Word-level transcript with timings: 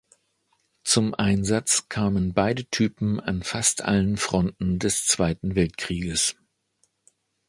Zum 0.83 1.13
Einsatz 1.13 1.87
kamen 1.87 2.33
beide 2.33 2.65
Typen 2.65 3.19
an 3.19 3.43
fast 3.43 3.83
allen 3.83 4.17
Fronten 4.17 4.79
des 4.79 5.05
Zweiten 5.05 5.53
Weltkrieges. 5.53 6.35